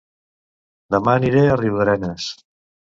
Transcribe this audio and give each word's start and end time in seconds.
Dema 0.95 1.15
aniré 1.21 1.45
a 1.53 1.61
Riudarenes 1.63 2.35